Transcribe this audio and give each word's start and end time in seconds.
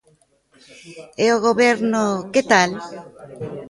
¿E 1.25 1.27
o 1.35 1.37
goberno, 1.47 2.03
que 2.33 2.41
tal? 2.51 2.71